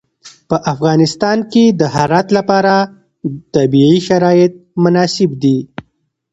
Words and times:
په 0.49 0.55
افغانستان 0.73 1.37
کې 1.51 1.63
د 1.79 1.81
هرات 1.95 2.27
لپاره 2.37 2.73
طبیعي 3.55 3.99
شرایط 4.07 4.53
مناسب 4.83 5.29
دي. 5.43 5.57